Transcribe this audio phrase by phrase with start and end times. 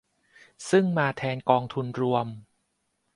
[0.69, 2.27] ซึ่งมาแทนกองทุนรวม